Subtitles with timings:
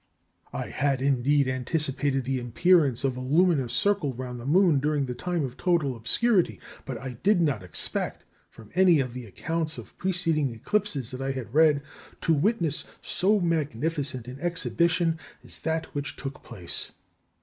[0.51, 5.13] I had indeed anticipated the appearance of a luminous circle round the moon during the
[5.13, 9.95] time of total obscurity; but I did not expect, from any of the accounts of
[9.99, 11.83] preceding eclipses that I had read,
[12.21, 16.89] to witness so magnificent an exhibition as that which took place....